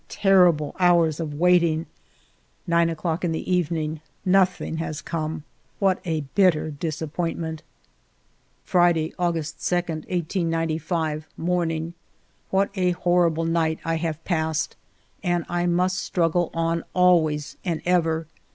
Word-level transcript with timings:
Terrible 0.09 0.75
hours 0.79 1.19
of 1.19 1.35
waiting. 1.35 1.85
9 2.65 2.87
d 2.87 2.95
clock 2.95 3.23
in 3.23 3.33
the 3.33 3.53
evening. 3.53 4.01
Nothing 4.25 4.77
has 4.77 4.99
come. 4.99 5.43
What 5.77 5.99
a 6.05 6.21
bitter 6.33 6.71
disappoint 6.71 7.37
ment! 7.37 7.61
Friday^ 8.67 9.13
August 9.19 9.59
2, 9.69 9.75
1895, 9.75 11.27
morning. 11.37 11.93
What 12.49 12.71
a 12.73 12.93
horrible 12.93 13.45
night 13.45 13.77
I 13.85 13.97
have 13.97 14.25
passed! 14.25 14.75
And 15.21 15.45
I 15.47 15.67
must 15.67 15.97
struggle 15.99 16.49
on 16.55 16.83
always 16.95 17.57
and 17.63 17.79
ever. 17.85 18.25